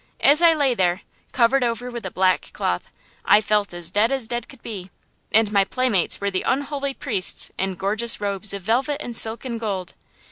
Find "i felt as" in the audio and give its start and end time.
3.23-3.91